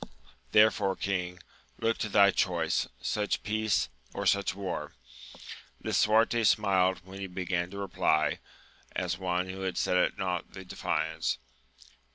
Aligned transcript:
Therefore, 0.51 0.95
king, 0.95 1.37
look 1.77 1.99
to 1.99 2.09
thy 2.09 2.31
choice! 2.31 2.87
such 3.03 3.43
peace, 3.43 3.87
or 4.15 4.25
such 4.25 4.55
war! 4.55 4.93
Lisuarte 5.83 6.43
smiled 6.43 7.01
when 7.05 7.19
he 7.19 7.27
began 7.27 7.69
to 7.69 7.77
reply, 7.77 8.39
as 8.95 9.19
one 9.19 9.47
who 9.49 9.71
set 9.75 9.97
at 9.97 10.17
nought 10.17 10.53
the 10.53 10.65
defiance. 10.65 11.37